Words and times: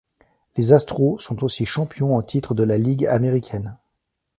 Les 0.57 0.71
Astros 0.73 1.19
sont 1.21 1.43
aussi 1.43 1.67
champions 1.67 2.15
en 2.15 2.23
titre 2.23 2.55
de 2.55 2.63
la 2.63 2.79
Ligue 2.79 3.05
américaine. 3.05 3.77